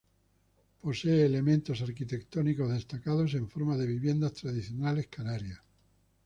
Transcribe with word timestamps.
Posee 0.83 1.27
elementos 1.27 1.79
arquitectónicos 1.83 2.71
destacados 2.71 3.35
en 3.35 3.47
forma 3.47 3.77
de 3.77 3.85
viviendas 3.85 4.33
tradicionales 4.33 5.05
canarias. 5.09 5.59